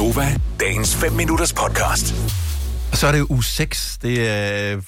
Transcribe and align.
Gonova, 0.00 0.36
dagens 0.60 0.96
5 0.96 1.12
minutters 1.12 1.52
podcast. 1.52 2.14
Og 2.92 2.96
så 2.96 3.06
er 3.06 3.12
det 3.12 3.26
uge 3.30 3.44
6. 3.44 3.98
Det 4.02 4.28
er, 4.28 4.76
øh, 4.76 4.82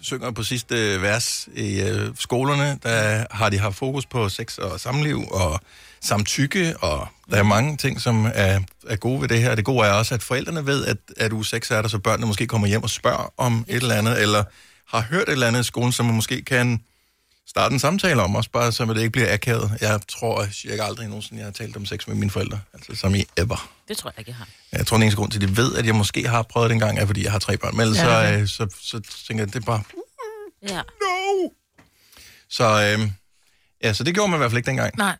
synger 0.00 0.30
på 0.30 0.42
sidste 0.42 0.94
øh, 0.94 1.02
vers 1.02 1.48
i 1.54 1.80
øh, 1.80 2.10
skolerne. 2.18 2.78
Der 2.82 3.24
har 3.30 3.48
de 3.48 3.58
haft 3.58 3.76
fokus 3.76 4.06
på 4.06 4.28
sex 4.28 4.58
og 4.58 4.80
samliv 4.80 5.22
og 5.30 5.60
samtykke, 6.00 6.74
og 6.80 7.08
der 7.30 7.36
er 7.36 7.42
mange 7.42 7.76
ting, 7.76 8.00
som 8.00 8.30
er, 8.34 8.60
er 8.88 8.96
gode 8.96 9.20
ved 9.20 9.28
det 9.28 9.42
her. 9.42 9.54
Det 9.54 9.64
gode 9.64 9.86
er 9.86 9.92
også, 9.92 10.14
at 10.14 10.22
forældrene 10.22 10.66
ved, 10.66 10.84
at, 10.84 10.96
at 11.16 11.32
uge 11.32 11.44
6 11.44 11.70
er 11.70 11.82
der, 11.82 11.88
så 11.88 11.98
børnene 11.98 12.26
måske 12.26 12.46
kommer 12.46 12.66
hjem 12.68 12.82
og 12.82 12.90
spørger 12.90 13.32
om 13.36 13.64
et 13.68 13.76
eller 13.76 13.94
andet, 13.94 14.22
eller 14.22 14.44
har 14.88 15.00
hørt 15.10 15.28
et 15.28 15.32
eller 15.32 15.46
andet 15.46 15.60
i 15.60 15.64
skolen, 15.64 15.92
som 15.92 16.06
man 16.06 16.14
måske 16.14 16.42
kan 16.42 16.80
starte 17.48 17.72
en 17.72 17.78
samtale 17.78 18.22
om, 18.22 18.36
også 18.36 18.50
bare 18.50 18.72
så 18.72 18.84
det 18.84 18.96
ikke 18.96 19.10
bliver 19.10 19.32
akavet. 19.34 19.78
Jeg 19.80 20.00
tror 20.08 20.46
cirka 20.52 20.82
aldrig 20.82 21.08
nogensinde, 21.08 21.38
jeg 21.40 21.46
har 21.46 21.52
talt 21.52 21.76
om 21.76 21.86
sex 21.86 22.06
med 22.06 22.16
mine 22.16 22.30
forældre, 22.30 22.60
altså 22.74 22.94
som 22.94 23.14
i 23.14 23.24
ever. 23.36 23.70
Det 23.88 23.96
tror 23.96 24.10
jeg 24.10 24.18
ikke, 24.18 24.30
jeg 24.30 24.36
har. 24.36 24.48
Jeg 24.72 24.86
tror, 24.86 24.96
den 24.96 25.02
eneste 25.02 25.16
grund 25.16 25.30
til, 25.30 25.42
at 25.42 25.48
de 25.48 25.56
ved, 25.56 25.76
at 25.76 25.86
jeg 25.86 25.94
måske 25.94 26.28
har 26.28 26.42
prøvet 26.42 26.70
det 26.70 26.74
engang, 26.74 26.98
er, 26.98 27.06
fordi 27.06 27.24
jeg 27.24 27.32
har 27.32 27.38
tre 27.38 27.56
børn. 27.56 27.76
Men 27.76 27.80
ellers 27.80 27.98
Ja, 27.98 28.18
ja, 28.20 28.40
det 28.40 28.50
så, 28.50 28.66
så, 28.80 29.00
så 29.10 29.26
tænker 29.26 29.44
jeg, 29.44 29.52
det 29.54 29.60
er 29.62 29.66
bare, 29.66 29.82
Ja. 30.68 30.76
no! 30.76 31.48
Så, 32.50 32.94
øhm, 32.98 33.12
ja, 33.82 33.92
så 33.92 34.04
det 34.04 34.14
gjorde 34.14 34.30
man 34.30 34.36
i 34.36 34.40
hvert 34.40 34.50
fald 34.50 34.58
ikke 34.58 34.66
dengang. 34.66 34.96
Nej, 34.96 35.16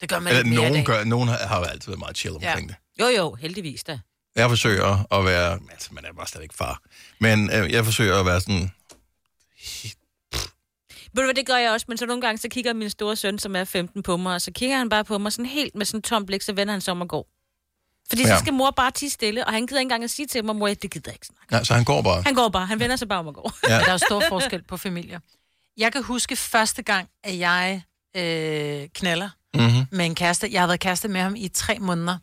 det 0.00 0.08
gør 0.08 0.18
man 0.18 0.28
Eller 0.28 0.38
ikke 0.44 0.50
mere 0.60 0.70
nogen, 0.70 0.84
gør, 0.84 1.04
nogen 1.04 1.28
har, 1.28 1.36
har 1.46 1.64
altid 1.64 1.90
været 1.90 1.98
meget 1.98 2.16
chill 2.16 2.34
omkring 2.34 2.68
ja. 2.70 2.74
det. 2.74 3.00
Jo, 3.00 3.22
jo, 3.22 3.34
heldigvis 3.34 3.84
da. 3.84 3.98
Jeg 4.36 4.48
forsøger 4.48 5.14
at 5.14 5.24
være, 5.24 5.58
altså 5.70 5.88
man 5.92 6.04
er 6.04 6.12
bare 6.12 6.26
stadig 6.26 6.48
far, 6.54 6.82
men 7.20 7.50
øh, 7.52 7.72
jeg 7.72 7.84
forsøger 7.84 8.20
at 8.20 8.26
være 8.26 8.40
sådan, 8.40 8.72
Ved 11.14 11.22
du 11.22 11.26
hvad, 11.26 11.34
det 11.34 11.46
gør 11.46 11.56
jeg 11.56 11.70
også, 11.72 11.86
men 11.88 11.98
så 11.98 12.06
nogle 12.06 12.20
gange, 12.22 12.38
så 12.38 12.48
kigger 12.48 12.72
min 12.72 12.90
store 12.90 13.16
søn, 13.16 13.38
som 13.38 13.56
er 13.56 13.64
15 13.64 14.02
på 14.02 14.16
mig, 14.16 14.34
og 14.34 14.40
så 14.42 14.50
kigger 14.52 14.76
han 14.76 14.88
bare 14.88 15.04
på 15.04 15.18
mig 15.18 15.32
sådan 15.32 15.46
helt 15.46 15.74
med 15.74 15.86
sådan 15.86 15.98
en 15.98 16.02
tom 16.02 16.26
blik, 16.26 16.42
så 16.42 16.52
vender 16.52 16.72
han 16.72 16.80
sig 16.80 16.92
om 16.92 17.00
og 17.00 17.08
går. 17.08 17.28
Fordi 18.08 18.22
ja. 18.22 18.28
Så 18.28 18.38
skal 18.38 18.52
mor 18.52 18.70
bare 18.70 18.90
tige 18.90 19.10
stille, 19.10 19.46
og 19.46 19.52
han 19.52 19.66
gider 19.66 19.80
ikke 19.80 19.84
engang 19.84 20.04
at 20.04 20.10
sige 20.10 20.26
til 20.26 20.44
mig, 20.44 20.56
mor, 20.56 20.68
det 20.68 20.80
gider 20.90 21.10
jeg 21.10 21.14
ikke 21.14 21.26
snakke. 21.26 21.56
ja, 21.56 21.64
så 21.64 21.74
han 21.74 21.84
går 21.84 22.02
bare. 22.02 22.22
Han 22.22 22.34
går 22.34 22.48
bare, 22.48 22.66
han 22.66 22.80
vender 22.80 22.96
sig 22.96 23.08
bare 23.08 23.18
om 23.18 23.26
og 23.26 23.34
går. 23.34 23.52
Ja. 23.68 23.78
Der 23.86 23.92
er 23.92 23.96
stor 23.96 24.22
forskel 24.28 24.62
på 24.62 24.76
familier. 24.76 25.20
Jeg 25.76 25.92
kan 25.92 26.02
huske 26.02 26.36
første 26.36 26.82
gang, 26.82 27.08
at 27.24 27.38
jeg 27.38 27.82
øh, 28.16 28.88
knaller 28.94 29.28
Mm-hmm. 29.54 29.86
med 29.92 30.06
en 30.06 30.14
kæreste. 30.14 30.48
Jeg 30.52 30.60
har 30.62 30.66
været 30.66 30.80
kæreste 30.80 31.08
med 31.08 31.20
ham 31.20 31.34
i 31.36 31.48
tre 31.48 31.78
måneder. 31.78 32.18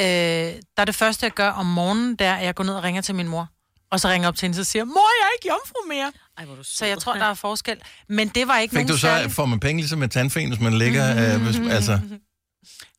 Øh, 0.00 0.04
der 0.06 0.60
er 0.76 0.84
det 0.84 0.94
første, 0.94 1.24
jeg 1.24 1.32
gør 1.32 1.50
om 1.50 1.66
morgenen, 1.66 2.16
der 2.16 2.24
er, 2.26 2.36
at 2.36 2.44
jeg 2.44 2.54
går 2.54 2.64
ned 2.64 2.74
og 2.74 2.82
ringer 2.82 3.02
til 3.02 3.14
min 3.14 3.28
mor. 3.28 3.48
Og 3.90 4.00
så 4.00 4.08
ringer 4.08 4.28
op 4.28 4.36
til 4.36 4.46
hende, 4.48 4.60
og 4.60 4.66
siger, 4.66 4.84
mor, 4.84 5.08
jeg 5.20 5.26
er 5.26 5.30
ikke 5.38 5.48
jomfru 5.48 5.88
mere. 5.88 6.12
Ej, 6.38 6.44
hvor 6.44 6.54
du. 6.54 6.62
Så 6.64 6.86
jeg 6.86 6.98
tror, 6.98 7.14
der 7.14 7.24
er 7.24 7.34
forskel. 7.34 7.76
Men 8.08 8.28
det 8.28 8.48
var 8.48 8.58
ikke 8.58 8.72
Fik 8.72 8.76
nogen 8.76 8.88
du 8.88 8.94
så, 8.94 9.00
særlig- 9.00 9.32
får 9.32 9.46
man 9.46 9.60
penge 9.60 9.80
ligesom 9.82 9.98
med 9.98 10.08
tandfen, 10.08 10.48
hvis 10.48 10.60
man 10.60 10.78
ligger, 10.78 11.34
øh, 11.34 11.42
hvis, 11.42 11.56
altså 11.72 12.00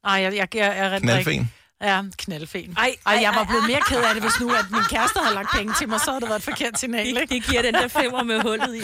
Ej, 0.04 0.12
jeg, 0.14 0.36
jeg, 0.36 0.56
jeg, 0.56 0.76
jeg 0.78 0.94
er 0.96 1.00
knaldfen? 1.00 1.52
Ja, 1.82 2.02
knaldfen. 2.18 2.74
Ej, 2.78 2.96
Ej, 3.06 3.14
ej, 3.14 3.22
jeg 3.22 3.32
var 3.36 3.44
blevet 3.44 3.64
mere 3.68 3.80
ked 3.88 3.98
af 3.98 4.14
det, 4.14 4.24
hvis 4.24 4.40
nu 4.40 4.50
at 4.54 4.66
min 4.72 4.82
kæreste 4.90 5.20
havde 5.20 5.36
lagt 5.36 5.50
penge 5.56 5.74
til 5.80 5.90
mig, 5.90 6.00
så 6.00 6.12
havde 6.12 6.22
det 6.22 6.30
været 6.30 6.40
et 6.40 6.44
forkert 6.44 6.80
signal, 6.80 7.08
ikke? 7.08 7.26
Det 7.36 7.44
giver 7.44 7.62
den 7.62 7.74
der 7.74 7.88
femmer 7.88 8.24
med 8.24 8.42
hullet 8.42 8.76
i. 8.76 8.80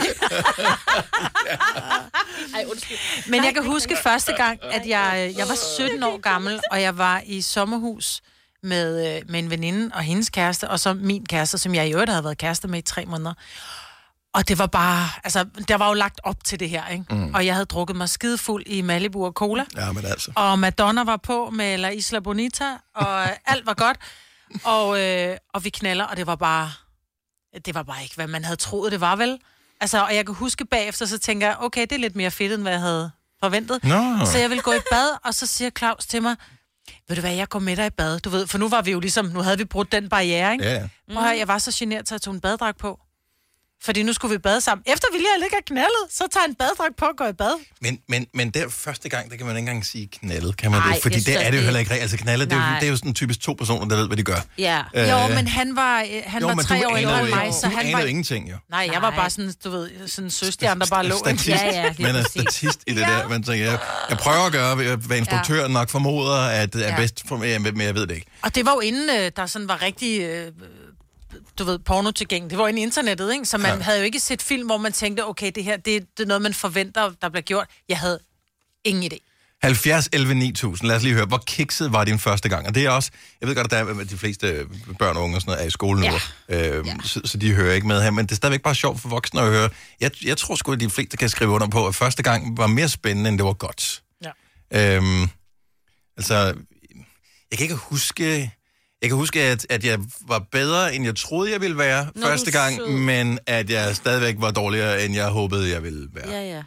Ej, 2.56 2.66
undskyld. 2.72 2.98
Men 3.32 3.44
jeg 3.46 3.54
kan 3.54 3.66
huske 3.66 3.98
første 4.04 4.34
gang, 4.34 4.60
at 4.64 4.88
jeg, 4.88 5.34
jeg 5.38 5.48
var 5.48 5.56
17 5.78 6.04
år 6.04 6.18
gammel, 6.18 6.60
og 6.72 6.82
jeg 6.82 6.98
var 6.98 7.22
i 7.26 7.42
sommerhus 7.42 8.22
med, 8.64 9.16
øh, 9.16 9.22
med 9.30 9.40
en 9.40 9.50
veninde 9.50 9.96
og 9.96 10.02
hendes 10.02 10.30
kæreste, 10.30 10.70
og 10.70 10.80
så 10.80 10.94
min 10.94 11.26
kæreste, 11.26 11.58
som 11.58 11.76
jeg 11.76 11.88
i 11.88 11.94
øvrigt 11.94 12.10
havde 12.10 12.24
været 12.24 12.38
kæreste 12.38 12.68
med 12.68 12.80
i 12.80 12.82
tre 12.82 13.06
måneder. 13.06 13.34
Og 14.34 14.48
det 14.48 14.60
var 14.60 14.68
bare, 14.68 15.10
altså, 15.24 15.46
der 15.68 15.78
var 15.78 15.88
jo 15.88 15.94
lagt 15.94 16.20
op 16.24 16.44
til 16.44 16.60
det 16.60 16.70
her, 16.70 16.88
ikke? 16.88 17.06
Mm. 17.10 17.34
Og 17.34 17.46
jeg 17.46 17.54
havde 17.54 17.66
drukket 17.66 17.96
mig 17.96 18.10
skidefuld 18.10 18.64
i 18.66 18.82
Malibu 18.82 19.26
og 19.26 19.32
Cola. 19.32 19.66
Ja, 19.76 19.92
men 19.92 20.06
altså. 20.06 20.32
Og 20.36 20.60
Madonna 20.60 21.04
var 21.04 21.18
på 21.18 21.50
med 21.50 21.78
La 21.78 21.90
Isla 21.90 22.20
Bonita, 22.20 22.66
og 22.96 23.24
alt 23.52 23.66
var 23.66 23.74
godt. 23.74 23.98
Og, 24.64 25.02
øh, 25.02 25.38
og 25.54 25.64
vi 25.64 25.70
knaller, 25.70 26.06
og 26.06 26.18
det 26.18 26.28
var 26.28 26.36
bare... 26.36 26.72
Det 27.66 27.76
var 27.76 27.84
bare 27.84 28.04
ikke, 28.04 28.16
hvad 28.16 28.28
man 28.28 28.44
havde 28.44 28.56
troet, 28.56 28.92
det 28.92 29.02
var 29.02 29.16
vel. 29.16 29.40
Altså, 29.82 30.04
og 30.04 30.16
jeg 30.16 30.26
kan 30.26 30.36
huske 30.36 30.66
bagefter, 30.66 31.06
så 31.06 31.20
tænker 31.20 31.48
jeg, 31.48 31.56
okay, 31.60 31.82
det 31.82 31.92
er 31.92 31.98
lidt 32.00 32.16
mere 32.16 32.32
fedt, 32.32 32.54
end 32.54 32.62
hvad 32.62 32.72
jeg 32.72 32.82
havde 32.82 33.12
forventet. 33.44 33.84
Nå. 33.84 34.26
Så 34.26 34.38
jeg 34.38 34.50
vil 34.50 34.62
gå 34.62 34.72
i 34.72 34.80
bad, 34.92 35.18
og 35.24 35.34
så 35.34 35.46
siger 35.46 35.70
Claus 35.70 36.06
til 36.06 36.22
mig, 36.22 36.36
ved 37.08 37.16
du 37.16 37.22
hvad, 37.22 37.34
jeg 37.34 37.50
går 37.50 37.60
med 37.60 37.76
dig 37.76 37.86
i 37.86 37.90
bad, 37.90 38.20
du 38.20 38.30
ved, 38.30 38.48
for 38.48 38.58
nu 38.58 38.70
var 38.70 38.82
vi 38.82 38.92
jo 38.92 39.00
ligesom, 39.00 39.26
nu 39.26 39.40
havde 39.40 39.58
vi 39.58 39.66
brudt 39.66 39.92
den 39.92 40.10
barriere, 40.10 40.52
ikke? 40.54 40.66
Ja, 40.66 40.74
ja. 40.74 40.88
Prøv 41.14 41.18
at 41.18 41.24
høre, 41.30 41.38
jeg 41.38 41.48
var 41.48 41.58
så 41.58 41.72
generet, 41.76 42.08
så 42.10 42.16
jeg 42.16 42.22
tog 42.22 42.34
en 42.34 42.42
baddragt 42.42 42.78
på. 42.78 43.00
Fordi 43.86 44.04
nu 44.04 44.14
skulle 44.14 44.32
vi 44.32 44.38
bade 44.38 44.62
sammen. 44.62 44.84
Efter 44.88 45.08
vi 45.12 45.18
lige 45.18 45.28
har 45.36 45.40
ligget 45.40 45.66
knaldet, 45.66 46.04
så 46.10 46.24
tager 46.34 46.46
en 46.46 46.56
baddragt 46.56 46.96
på 46.98 47.06
og 47.06 47.12
går 47.18 47.28
i 47.28 47.34
bad. 47.34 47.54
Men, 47.82 48.00
men, 48.10 48.28
men 48.34 48.50
der 48.50 48.70
første 48.70 49.10
gang, 49.10 49.32
der 49.32 49.38
kan 49.38 49.46
man 49.46 49.56
ikke 49.58 49.70
engang 49.70 49.86
sige 49.86 50.08
knaldet, 50.08 50.58
kan 50.58 50.72
man 50.72 50.80
Ej, 50.82 50.92
det? 50.94 51.02
Fordi 51.02 51.20
det 51.20 51.46
er 51.46 51.52
det 51.52 51.58
jo 51.58 51.64
heller 51.64 51.80
ikke 51.80 51.92
rigtigt. 51.92 52.02
Altså 52.02 52.18
knaldet, 52.18 52.50
det 52.50 52.56
er, 52.56 52.60
jo, 52.62 52.66
Nej. 52.70 52.80
det 52.80 52.86
er 52.86 52.90
jo 52.92 52.98
sådan 52.98 53.14
typisk 53.14 53.40
to 53.42 53.54
personer, 53.54 53.86
der 53.88 53.96
ved, 53.96 54.08
hvad 54.08 54.18
de 54.18 54.24
gør. 54.24 54.36
Ja. 54.58 54.82
Øh, 54.96 55.10
Jo, 55.10 55.28
men 55.36 55.48
han 55.48 55.76
var, 55.76 56.02
øh, 56.02 56.08
han 56.26 56.42
jo, 56.42 56.48
var 56.48 56.56
tre 56.64 56.76
du 56.84 56.90
år 56.90 56.96
ældre 56.98 57.12
anede 57.20 57.28
end 57.28 57.36
mig, 57.36 57.54
så 57.54 57.68
du 57.70 57.76
han 57.76 57.94
var... 57.94 58.00
ingenting, 58.00 58.50
jo. 58.52 58.56
Nej, 58.70 58.90
jeg 58.94 59.02
var 59.02 59.10
Nej. 59.10 59.20
bare 59.20 59.30
sådan, 59.30 59.54
du 59.64 59.70
ved, 59.70 60.08
sådan 60.08 60.26
en 60.28 60.32
søstjerne, 60.32 60.80
der 60.82 60.88
bare 60.90 61.06
lå. 61.08 61.16
Statist. 61.18 61.48
Ja, 61.50 61.66
ja, 61.84 61.94
man 62.00 62.16
er 62.16 62.24
statist 62.24 62.80
i 62.88 62.94
det 62.94 63.08
der. 63.08 63.28
Man 63.28 63.44
tænker, 63.44 63.66
jeg, 63.66 63.80
jeg 64.10 64.18
prøver 64.18 64.46
at 64.46 64.52
gøre, 64.52 64.76
hvad- 64.96 65.18
instruktøren 65.18 65.72
nok 65.72 65.90
formoder, 65.90 66.38
at 66.42 66.74
det 66.74 66.88
er 66.90 66.96
bedst 66.98 67.24
for 67.28 67.38
mig, 67.38 67.62
men 67.62 67.82
jeg 67.82 67.96
ved 67.96 68.08
det 68.08 68.16
ikke. 68.16 68.28
Og 68.42 68.56
det 68.56 68.66
var 68.66 68.74
jo 68.74 68.80
inden, 68.80 69.10
øh, 69.10 69.32
der 69.36 69.46
sådan 69.46 69.68
var 69.68 69.82
rigtig, 69.82 70.22
øh, 70.22 70.52
du 71.60 71.64
ved, 71.64 71.80
porno 71.80 72.12
tilgængelig. 72.12 72.50
Det 72.50 72.58
var 72.60 72.68
inde 72.68 72.80
i 72.80 72.84
internettet, 72.84 73.34
ikke? 73.34 73.46
Så 73.46 73.58
man 73.58 73.78
Ja. 73.78 73.84
havde 73.84 73.98
jo 74.00 74.06
ikke 74.06 74.20
set 74.20 74.42
film, 74.42 74.66
hvor 74.66 74.78
man 74.78 74.94
tænkte, 74.94 75.26
okay, 75.28 75.52
det 75.56 75.64
her, 75.64 75.78
det, 75.78 76.06
det 76.18 76.24
er 76.24 76.28
noget, 76.28 76.42
man 76.42 76.54
forventer, 76.54 77.12
der 77.22 77.30
bliver 77.30 77.42
gjort. 77.42 77.68
Jeg 77.90 77.98
havde 78.00 78.20
ingen 78.84 79.14
idé. 79.14 79.30
70 79.64 80.10
11 80.14 80.34
9000. 80.34 80.88
Lad 80.88 80.96
os 80.96 81.04
lige 81.04 81.16
høre, 81.16 81.26
hvor 81.26 81.44
kikset 81.48 81.92
var 81.94 82.04
din 82.04 82.20
første 82.20 82.50
gang? 82.50 82.68
Og 82.68 82.76
det 82.76 82.86
er 82.86 82.90
også, 82.90 83.12
jeg 83.42 83.48
ved 83.50 83.56
godt, 83.56 83.74
at 83.74 83.86
der 83.86 83.94
er, 84.00 84.04
de 84.04 84.18
fleste 84.18 84.66
børn 85.00 85.18
og 85.18 85.24
unge 85.24 85.38
og 85.38 85.42
sådan 85.42 85.52
noget 85.52 85.64
er 85.64 85.68
i 85.68 85.70
skole 85.70 86.00
nu, 86.00 86.06
ja. 86.50 86.78
Øhm, 86.78 86.88
ja. 86.88 86.96
så, 87.04 87.22
så, 87.26 87.38
de 87.38 87.54
hører 87.54 87.74
ikke 87.74 87.88
med 87.88 88.02
her, 88.02 88.12
men 88.12 88.26
det 88.26 88.32
er 88.32 88.36
stadigvæk 88.36 88.62
bare 88.62 88.76
sjovt 88.76 89.02
for 89.02 89.10
voksne 89.10 89.42
at 89.42 89.48
høre. 89.48 89.70
Jeg, 90.02 90.12
jeg 90.26 90.38
tror 90.38 90.56
sgu, 90.56 90.72
at 90.72 90.80
de 90.80 90.90
fleste 90.90 91.18
kan 91.18 91.30
skrive 91.30 91.50
under 91.52 91.68
på, 91.68 91.88
at 91.88 91.96
første 91.96 92.24
gang 92.24 92.58
var 92.58 92.68
mere 92.68 92.90
spændende, 92.90 93.30
end 93.30 93.38
det 93.38 93.46
var 93.46 93.54
godt. 93.54 94.04
Ja. 94.24 94.96
Øhm, 94.98 95.30
altså, 96.18 96.36
jeg 97.52 97.58
kan 97.58 97.62
ikke 97.62 97.76
huske... 97.76 98.52
Jeg 99.04 99.10
kan 99.10 99.18
huske, 99.18 99.42
at, 99.42 99.66
at 99.70 99.84
jeg 99.84 100.00
var 100.28 100.40
bedre, 100.52 100.96
end 100.96 101.06
jeg 101.06 101.16
troede, 101.16 101.52
jeg 101.52 101.62
ville 101.62 101.78
være 101.78 102.08
Nå, 102.16 102.22
første 102.28 102.52
gang, 102.52 102.76
sød. 102.76 102.88
men 102.88 103.40
at 103.48 103.70
jeg 103.70 103.96
stadigvæk 103.96 104.36
var 104.38 104.52
dårligere, 104.52 105.06
end 105.06 105.16
jeg 105.16 105.28
håbede, 105.28 105.70
jeg 105.70 105.84
ville 105.84 106.08
være. 106.14 106.30
Ja, 106.30 106.56
ja. 106.56 106.64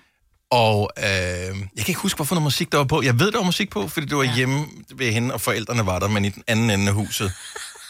Og 0.50 0.90
øh, 0.98 1.04
jeg 1.04 1.56
kan 1.76 1.88
ikke 1.88 2.00
huske, 2.00 2.16
hvorfor 2.16 2.34
noget 2.34 2.42
musik 2.42 2.72
der 2.72 2.78
var 2.78 2.84
på. 2.84 3.02
Jeg 3.02 3.18
ved, 3.18 3.32
der 3.32 3.38
var 3.38 3.44
musik 3.44 3.70
på, 3.70 3.88
fordi 3.88 4.06
det 4.06 4.16
var 4.16 4.22
ja. 4.22 4.34
hjemme 4.34 4.66
ved 4.94 5.12
hende, 5.12 5.34
og 5.34 5.40
forældrene 5.40 5.86
var 5.86 5.98
der, 5.98 6.08
men 6.08 6.24
i 6.24 6.28
den 6.28 6.42
anden 6.46 6.70
ende 6.70 6.88
af 6.88 6.94
huset. 6.94 7.24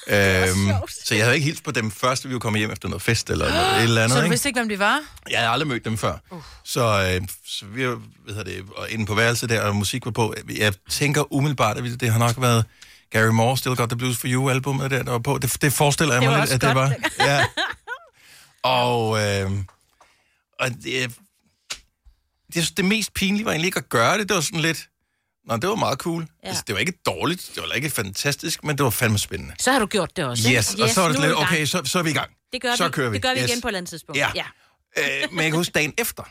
øhm, 0.08 0.70
så 1.04 1.14
jeg 1.14 1.24
havde 1.24 1.34
ikke 1.34 1.44
hilst 1.44 1.64
på 1.64 1.70
dem 1.70 1.90
først, 1.90 2.28
vi 2.28 2.32
var 2.32 2.38
kommet 2.38 2.60
hjem 2.60 2.70
efter 2.70 2.88
noget 2.88 3.02
fest 3.02 3.30
eller 3.30 3.48
noget, 3.48 3.76
et 3.76 3.82
eller 3.82 4.02
andet. 4.02 4.12
Så 4.12 4.18
du 4.18 4.24
ikke? 4.24 4.30
vidste 4.30 4.48
ikke, 4.48 4.60
hvem 4.60 4.68
de 4.68 4.78
var? 4.78 5.00
Jeg 5.30 5.38
havde 5.38 5.50
aldrig 5.50 5.68
mødt 5.68 5.84
dem 5.84 5.98
før. 5.98 6.18
Uh. 6.30 6.42
Så, 6.64 6.80
øh, 7.20 7.28
så 7.46 7.64
vi 7.66 7.88
var 7.88 8.00
hvad 8.24 8.34
hedder 8.34 8.52
det, 8.52 8.64
og 8.76 8.90
inde 8.90 9.06
på 9.06 9.14
værelset 9.14 9.48
der, 9.48 9.60
og 9.60 9.76
musik 9.76 10.04
var 10.04 10.10
på. 10.10 10.34
Jeg 10.58 10.72
tænker 10.90 11.32
umiddelbart, 11.32 11.76
at 11.76 12.00
det 12.00 12.12
har 12.12 12.18
nok 12.18 12.40
været 12.40 12.64
Gary 13.10 13.30
Moore, 13.32 13.56
Still 13.58 13.76
Got 13.76 13.88
the 13.88 13.96
Blues 13.96 14.16
for 14.18 14.26
You, 14.30 14.50
albumet 14.50 14.90
der, 14.90 15.02
der 15.02 15.10
var 15.10 15.18
på. 15.18 15.38
Det, 15.38 15.56
det 15.62 15.72
forestiller 15.72 16.14
jeg 16.14 16.22
Det 16.22 16.30
mig 16.30 16.40
lidt, 16.40 16.50
at 16.52 16.60
det 16.60 16.74
var. 16.74 16.94
Ja. 17.20 17.46
Og, 18.62 19.18
øh, 19.24 19.50
og 20.60 20.70
det, 20.70 21.14
det, 22.54 22.72
det 22.76 22.84
mest 22.84 23.14
pinlige 23.14 23.44
var 23.44 23.50
egentlig 23.50 23.66
ikke 23.68 23.78
at 23.78 23.88
gøre 23.88 24.18
det. 24.18 24.28
Det 24.28 24.34
var 24.34 24.40
sådan 24.40 24.60
lidt... 24.60 24.88
Nå, 25.44 25.56
det 25.56 25.68
var 25.68 25.74
meget 25.74 25.98
cool. 25.98 26.26
Ja. 26.42 26.48
Altså, 26.48 26.62
det 26.66 26.72
var 26.74 26.78
ikke 26.80 26.92
dårligt, 27.06 27.50
det 27.54 27.62
var 27.62 27.72
ikke 27.74 27.90
fantastisk, 27.90 28.64
men 28.64 28.76
det 28.78 28.84
var 28.84 28.90
fandme 28.90 29.18
spændende. 29.18 29.54
Så 29.58 29.72
har 29.72 29.78
du 29.78 29.86
gjort 29.86 30.16
det 30.16 30.24
også. 30.24 30.48
ikke? 30.48 30.58
Yes, 30.58 30.74
og 30.74 30.88
så 30.88 31.00
var 31.00 31.08
det 31.08 31.20
lidt, 31.20 31.34
okay, 31.36 31.66
så, 31.66 31.82
så 31.84 31.98
er 31.98 32.02
vi 32.02 32.10
i 32.10 32.12
gang. 32.12 32.30
Det 32.52 32.62
gør, 32.62 32.74
så 32.76 32.84
vi, 32.84 32.90
kører 32.90 33.10
vi. 33.10 33.14
det 33.14 33.22
gør 33.22 33.34
vi 33.34 33.40
Yes. 33.40 33.50
igen 33.50 33.60
på 33.60 33.68
et 33.68 33.70
eller 33.70 33.78
andet 33.78 33.90
tidspunkt. 33.90 34.18
Ja. 34.18 34.30
ja. 34.34 34.44
Øh, 34.98 35.32
men 35.32 35.40
jeg 35.40 35.50
kan 35.50 35.56
huske 35.56 35.72
dagen 35.72 35.94
efter, 35.98 36.22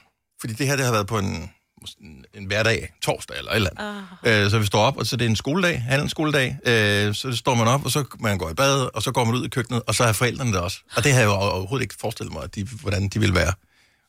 fordi 0.41 0.53
det 0.53 0.67
her 0.67 0.75
det 0.75 0.85
har 0.85 0.91
været 0.91 1.07
på 1.07 1.17
en, 1.19 1.51
en, 2.01 2.25
en 2.33 2.45
hverdag, 2.45 2.93
torsdag 3.01 3.37
eller 3.37 3.51
et 3.51 3.55
eller 3.55 3.69
andet. 3.79 4.07
Uh. 4.23 4.43
Øh, 4.43 4.51
så 4.51 4.59
vi 4.59 4.65
står 4.65 4.81
op, 4.81 4.97
og 4.97 5.05
så 5.05 5.15
det 5.15 5.25
er 5.25 5.29
en 5.29 5.35
skoledag, 5.35 5.81
halv 5.81 6.09
skoledag, 6.09 6.57
øh, 6.65 7.15
så 7.15 7.35
står 7.35 7.55
man 7.55 7.67
op, 7.67 7.85
og 7.85 7.91
så 7.91 8.03
man 8.19 8.37
går 8.37 8.49
i 8.49 8.53
bad, 8.53 8.89
og 8.95 9.01
så 9.01 9.11
går 9.11 9.23
man 9.23 9.35
ud 9.35 9.45
i 9.45 9.49
køkkenet, 9.49 9.81
og 9.87 9.95
så 9.95 10.03
er 10.03 10.13
forældrene 10.13 10.53
der 10.53 10.59
også. 10.59 10.77
Og 10.95 11.03
det 11.03 11.11
har 11.13 11.19
jeg 11.19 11.27
jo 11.27 11.31
overhovedet 11.31 11.83
ikke 11.83 11.95
forestillet 11.99 12.33
mig, 12.33 12.43
at 12.43 12.55
de, 12.55 12.63
hvordan 12.81 13.07
de 13.07 13.19
ville 13.19 13.35
være. 13.35 13.53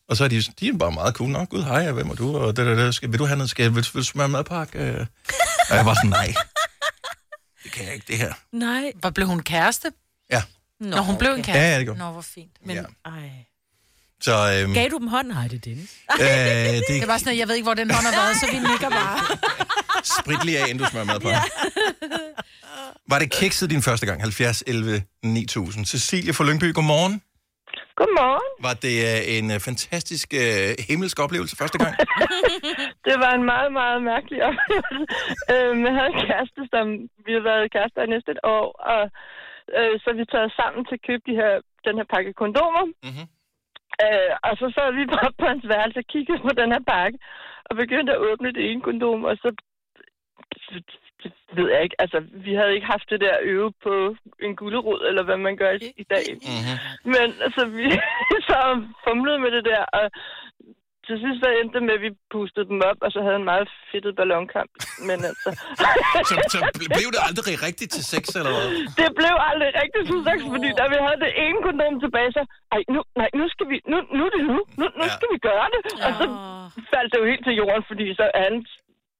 Og 0.08 0.16
så 0.16 0.24
er 0.24 0.28
de, 0.28 0.42
de 0.60 0.68
er 0.68 0.72
bare 0.78 0.92
meget 0.92 1.14
cool. 1.14 1.30
Nå, 1.30 1.44
gud, 1.44 1.62
hej, 1.62 1.92
hvem 1.92 2.10
er 2.10 2.14
du? 2.14 2.36
Og 2.36 2.56
det, 2.56 2.66
det, 2.66 2.76
det. 2.76 2.94
Skal, 2.94 3.12
vil 3.12 3.18
du 3.18 3.24
have 3.24 3.36
noget? 3.36 3.50
Skal, 3.50 3.64
vil, 3.64 3.74
vil 3.74 4.02
du 4.02 4.02
smøre 4.02 4.28
madpakke? 4.28 4.78
Øh. 4.78 5.06
Og 5.70 5.76
jeg 5.76 5.86
var 5.86 5.94
sådan, 5.94 6.10
nej. 6.10 6.34
Det 7.64 7.72
kan 7.72 7.84
jeg 7.84 7.94
ikke, 7.94 8.04
det 8.08 8.18
her. 8.18 8.32
Nej. 8.52 8.92
Hvor 8.96 9.10
blev 9.10 9.26
hun 9.26 9.40
kæreste? 9.40 9.92
Ja, 10.30 10.42
Nå, 10.80 10.88
Når 10.90 11.02
hun 11.02 11.18
blev 11.18 11.30
en 11.30 11.42
kæreste? 11.42 11.60
Ja, 11.60 11.70
ja, 11.70 11.78
det 11.78 11.86
gjorde 11.86 11.98
Nå, 11.98 12.10
hvor 12.10 12.20
fint. 12.20 12.50
Men 12.64 12.76
ja. 12.76 12.82
Ej. 13.04 13.30
Så 14.20 14.32
øhm, 14.54 14.74
Gav 14.74 14.88
du 14.90 14.98
dem 14.98 15.06
hånden? 15.08 15.32
Nej, 15.34 15.46
det 15.48 15.56
er 15.56 15.60
Dennis. 15.70 15.90
øh, 16.20 16.26
det 16.88 16.94
det 17.02 17.08
var 17.08 17.18
sådan, 17.18 17.32
at 17.32 17.38
jeg 17.38 17.48
ved 17.48 17.54
ikke, 17.54 17.66
hvor 17.70 17.74
den 17.82 17.90
hånd 17.90 18.06
har 18.10 18.16
været, 18.22 18.36
så 18.40 18.46
vi 18.54 18.58
nikker 18.70 18.90
bare. 19.00 19.18
sprit 20.20 20.44
lige 20.44 20.58
af, 20.60 20.64
inden 20.70 20.78
du 20.84 20.90
smører 20.90 21.04
mad 21.04 21.20
på. 21.20 21.28
Ja. 21.28 21.42
Var 23.12 23.18
det 23.22 23.28
kikset 23.40 23.70
din 23.70 23.82
første 23.88 24.06
gang? 24.06 24.18
70, 24.22 24.62
11, 24.66 25.02
9000. 25.22 25.86
Cecilie 25.86 26.32
fra 26.36 26.44
Lyngby, 26.48 26.68
godmorgen. 26.78 27.14
Godmorgen. 28.00 28.48
Var 28.66 28.74
det 28.86 28.94
øh, 29.10 29.20
en 29.36 29.46
øh, 29.54 29.58
fantastisk 29.68 30.28
øh, 30.42 30.68
himmelsk 30.88 31.16
oplevelse 31.24 31.54
første 31.62 31.78
gang? 31.82 31.92
Det 33.06 33.16
var 33.24 33.32
en 33.38 33.44
meget, 33.52 33.70
meget 33.80 33.98
mærkelig 34.10 34.38
oplevelse. 34.50 35.04
øhm, 35.54 35.80
jeg 35.86 35.92
havde 35.98 36.10
en 36.14 36.20
kæreste, 36.28 36.60
som 36.74 36.84
vi 37.26 37.32
har 37.38 37.44
været 37.50 37.72
kærester 37.74 38.00
i 38.06 38.08
næsten 38.14 38.32
et 38.36 38.42
år, 38.58 38.66
og 38.92 39.02
øh, 39.78 39.92
så 40.00 40.06
er 40.12 40.16
vi 40.20 40.24
taget 40.34 40.50
sammen 40.60 40.80
til 40.88 40.94
at 40.98 41.04
købe 41.08 41.22
de 41.28 41.34
her, 41.40 41.52
den 41.86 41.94
her 41.98 42.06
pakke 42.14 42.32
kondomer. 42.42 42.84
Mhm. 43.08 43.24
Øh, 44.04 44.32
og 44.46 44.52
så 44.60 44.66
sad 44.74 44.92
vi 44.98 45.04
bare 45.06 45.32
på 45.38 45.44
hans 45.46 45.68
værelse 45.68 45.98
og 45.98 46.08
kiggede 46.12 46.38
på 46.38 46.50
den 46.60 46.72
her 46.72 46.82
pakke, 46.92 47.18
og 47.64 47.76
begyndte 47.76 48.12
at 48.12 48.18
åbne 48.28 48.52
det 48.52 48.70
ene 48.70 48.80
kondom, 48.80 49.24
og 49.24 49.36
så 49.42 49.48
det 51.22 51.32
ved 51.56 51.70
jeg 51.70 51.82
ikke. 51.82 52.00
Altså, 52.00 52.18
vi 52.32 52.54
havde 52.54 52.74
ikke 52.74 52.86
haft 52.86 53.10
det 53.10 53.20
der 53.20 53.36
øve 53.42 53.72
på 53.82 54.16
en 54.40 54.56
gulderod, 54.56 55.00
eller 55.08 55.22
hvad 55.22 55.36
man 55.36 55.56
gør 55.56 55.70
i, 55.70 55.92
i 55.96 56.04
dag. 56.14 56.26
Mhm. 56.34 56.74
Men 57.04 57.28
altså, 57.46 57.66
vi 57.66 57.86
så 58.50 58.60
fumlede 59.04 59.38
med 59.38 59.50
det 59.50 59.64
der, 59.64 59.82
og 59.98 60.10
til 61.06 61.16
sidst 61.22 61.38
så 61.44 61.48
endte 61.58 61.74
det 61.76 61.82
med, 61.88 61.94
at 61.98 62.02
vi 62.06 62.10
pustede 62.34 62.66
dem 62.72 62.78
op, 62.90 62.98
og 63.06 63.10
så 63.14 63.18
havde 63.26 63.38
en 63.42 63.48
meget 63.52 63.68
fedtet 63.90 64.12
ballonkamp. 64.20 64.72
Men 65.08 65.18
altså, 65.30 65.48
Så, 66.30 66.34
så 66.54 66.58
ble- 66.76 66.90
blev 66.98 67.08
det 67.14 67.20
aldrig 67.28 67.54
rigtigt 67.68 67.90
til 67.96 68.04
sex, 68.12 68.24
eller 68.38 68.52
hvad? 68.56 68.68
det 69.00 69.08
blev 69.20 69.34
aldrig 69.50 69.70
rigtig 69.82 70.00
til 70.10 70.18
sex, 70.28 70.38
fordi 70.54 70.68
da 70.80 70.84
vi 70.92 70.96
havde 71.06 71.20
det 71.26 71.32
ene 71.44 71.58
kondom 71.66 71.94
tilbage, 72.04 72.30
så, 72.36 72.42
ej, 72.74 72.80
nu, 72.94 73.00
nej, 73.20 73.28
nu 73.40 73.44
skal 73.52 73.66
vi, 73.72 73.76
nu, 73.92 73.96
nu 74.16 74.22
er 74.28 74.32
det 74.36 74.42
nu, 74.52 74.58
nu, 74.80 74.86
nu 75.00 75.04
Ja. 75.10 75.14
skal 75.16 75.28
vi 75.34 75.38
gøre 75.48 75.68
det. 75.74 75.82
Og 76.06 76.12
så 76.20 76.24
faldt 76.92 77.08
det 77.12 77.18
jo 77.22 77.26
helt 77.32 77.44
til 77.48 77.54
jorden, 77.62 77.84
fordi 77.90 78.06
så 78.18 78.24
hans 78.44 78.66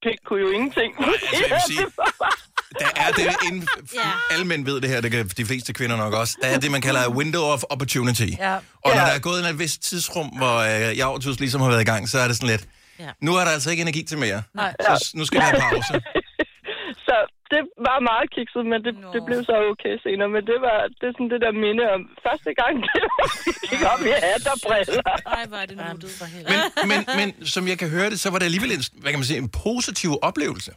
pik 0.05 0.19
kunne 0.27 0.43
jo 0.47 0.51
ingenting. 0.59 0.91
altså, 0.99 1.29
jeg 1.43 1.49
vil 1.55 1.63
sige- 1.71 1.91
Der 2.81 2.91
er 3.05 3.11
det 3.21 3.29
inden... 3.49 3.69
Ja. 3.95 4.01
Alle 4.31 4.45
mænd 4.45 4.65
ved 4.65 4.81
det 4.81 4.91
her, 4.91 5.01
det 5.01 5.11
kan 5.11 5.29
de 5.41 5.45
fleste 5.45 5.73
kvinder 5.73 5.97
nok 5.97 6.15
også. 6.15 6.37
Der 6.43 6.49
er 6.49 6.59
det, 6.59 6.71
man 6.71 6.81
kalder 6.81 7.01
a 7.01 7.11
window 7.11 7.43
of 7.55 7.63
opportunity. 7.71 8.29
Ja. 8.39 8.55
Og 8.57 8.61
når 8.85 8.91
Ja. 9.01 9.07
der 9.09 9.13
er 9.19 9.19
gået 9.19 9.39
en 9.41 9.47
et 9.47 9.59
vist 9.59 9.83
tidsrum, 9.83 10.27
hvor 10.41 10.57
øh, 10.91 10.99
Javtus 10.99 11.41
ligesom 11.41 11.61
har 11.61 11.69
været 11.69 11.81
i 11.87 11.91
gang, 11.93 12.09
så 12.09 12.19
er 12.19 12.27
det 12.29 12.37
sådan 12.37 12.49
lidt... 12.55 12.65
Ja. 12.99 13.11
Nu 13.27 13.31
er 13.35 13.45
der 13.45 13.53
altså 13.57 13.71
ikke 13.71 13.81
energi 13.87 14.03
til 14.11 14.19
mere. 14.19 14.43
Nej. 14.55 14.75
Så 14.81 15.11
nu 15.15 15.25
skal 15.25 15.41
vi 15.41 15.45
have 15.45 15.61
pause. 15.61 15.93
så 17.07 17.17
det 17.55 17.63
var 17.89 17.99
meget 18.11 18.29
kikset, 18.37 18.63
men 18.73 18.79
det, 18.87 18.95
det 19.15 19.21
blev 19.29 19.39
så 19.51 19.55
okay 19.73 19.95
senere. 20.07 20.29
Men 20.37 20.43
det 20.51 20.59
var 20.67 20.79
det 20.99 21.07
er 21.11 21.13
sådan 21.17 21.31
det 21.35 21.41
der 21.47 21.53
minde 21.67 21.85
om 21.95 22.01
første 22.27 22.51
gang, 22.61 22.75
det 22.93 23.01
var, 23.17 23.27
vi 23.45 23.51
gik 23.71 23.83
op 23.93 24.03
i 24.11 24.13
hat 24.27 24.45
og 24.53 24.59
briller. 24.67 25.03
Ej, 25.37 25.45
hvor 25.51 25.59
er 25.63 25.67
det 25.71 25.77
nuttet. 25.93 26.11
For 26.21 26.27
helvede. 26.35 26.55
Men, 26.81 26.89
men, 26.91 27.01
men 27.19 27.29
som 27.55 27.63
jeg 27.73 27.79
kan 27.83 27.89
høre 27.97 28.09
det, 28.13 28.19
så 28.25 28.29
var 28.33 28.39
det 28.41 28.47
alligevel 28.51 28.71
en, 28.77 28.83
hvad 29.03 29.11
kan 29.13 29.19
man 29.21 29.27
sige, 29.31 29.39
en 29.47 29.53
positiv 29.67 30.11
oplevelse. 30.29 30.73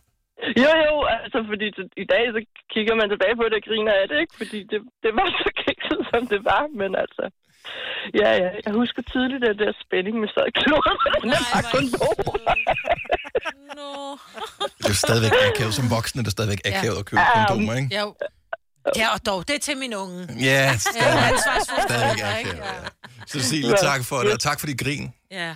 Jo, 0.64 0.72
jo, 0.88 0.96
altså 1.24 1.40
fordi 1.52 1.68
i 2.04 2.06
dag, 2.14 2.24
så 2.36 2.40
kigger 2.74 2.94
man 3.00 3.08
tilbage 3.14 3.36
på 3.40 3.44
det 3.52 3.58
og 3.62 3.66
griner 3.70 3.94
af 4.02 4.06
det, 4.12 4.18
ikke? 4.24 4.36
Fordi 4.42 4.60
det, 4.72 4.80
det 5.04 5.12
var 5.20 5.28
så 5.44 5.50
kikset, 5.64 6.00
som 6.12 6.22
det 6.34 6.42
var, 6.52 6.64
men 6.82 6.92
altså... 7.04 7.24
Ja, 8.22 8.30
ja, 8.44 8.50
jeg 8.66 8.74
husker 8.82 9.02
tydeligt 9.14 9.42
den 9.48 9.58
der 9.62 9.72
spænding 9.86 10.16
med 10.22 10.28
sad 10.36 10.48
med 10.72 10.80
den 11.22 11.30
der 11.32 11.38
Ej, 11.38 11.62
pakke 11.72 11.90
hvor 11.98 12.14
er 12.52 12.54
det. 12.60 12.68
Det 14.78 14.86
er 14.86 14.90
jo 14.90 15.00
stadigvæk 15.06 15.32
akavet 15.48 15.74
som 15.80 15.86
voksne, 15.98 16.20
det 16.24 16.28
er 16.28 16.32
stadigvæk 16.32 16.62
akavet 16.66 16.98
at 17.02 17.06
købe 17.06 17.22
Ja. 17.22 17.46
kondomer, 17.48 17.74
ikke? 17.82 18.00
Jo. 18.00 18.16
Ja, 18.96 19.08
og 19.16 19.20
dog, 19.26 19.48
det 19.48 19.56
er 19.56 19.60
til 19.60 19.78
min 19.78 19.94
unge. 20.04 20.20
Ja, 20.40 20.46
Ja, 20.46 20.78
stadigvæk, 20.78 21.32
ansvarsfuld 21.34 21.82
stadigvæk 21.90 22.20
akavet. 22.40 22.58
ja. 22.58 23.26
Cecilie, 23.34 23.74
tak 23.90 24.02
for 24.10 24.18
det, 24.24 24.32
og 24.34 24.40
tak 24.40 24.60
for 24.60 24.68
dit 24.68 24.80
grin. 24.84 25.14
Ja. 25.32 25.56